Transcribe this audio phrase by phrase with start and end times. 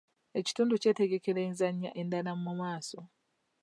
[0.39, 2.99] Ekitundu kyetegekera enzannya endala mu maaso.